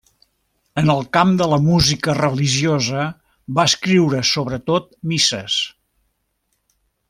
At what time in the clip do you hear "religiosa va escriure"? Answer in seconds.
2.21-4.23